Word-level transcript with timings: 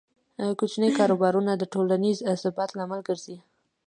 کوچني 0.59 0.89
کاروبارونه 0.97 1.51
د 1.57 1.63
ټولنیز 1.73 2.17
ثبات 2.43 2.69
لامل 2.77 2.99
ګرځي. 3.07 3.37